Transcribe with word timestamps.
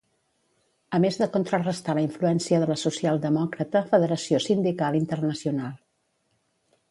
A 0.97 0.99
més 1.01 1.19
de 1.23 1.27
contrarestar 1.33 1.95
la 1.99 2.05
influència 2.05 2.61
de 2.63 2.69
la 2.71 2.77
socialdemòcrata 2.85 3.83
Federació 3.93 4.39
Sindical 4.47 4.97
Internacional. 5.03 5.77